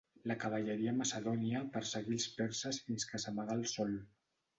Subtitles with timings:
[0.29, 3.93] La cavalleria macedònia perseguí als perses fins que s'amagà el sol.